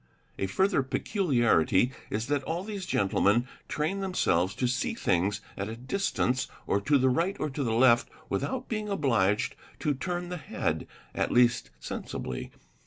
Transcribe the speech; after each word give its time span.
A 0.39 0.47
further 0.47 0.81
peculiarity 0.81 1.91
is 2.09 2.25
that 2.25 2.41
all 2.45 2.63
these 2.63 2.87
gentlemen 2.87 3.47
train 3.67 3.99
them 3.99 4.15
selves 4.15 4.55
to 4.55 4.65
see 4.65 4.95
things 4.95 5.41
at 5.55 5.69
a 5.69 5.75
distance 5.75 6.47
or 6.65 6.81
to 6.81 6.97
the 6.97 7.07
right 7.07 7.37
or 7.39 7.51
to 7.51 7.63
the 7.63 7.71
left 7.71 8.09
without 8.27 8.67
being 8.67 8.89
obliged 8.89 9.55
to 9.81 9.93
turn 9.93 10.29
the 10.29 10.37
head—at 10.37 11.31
least 11.31 11.69
sensibly. 11.79 12.49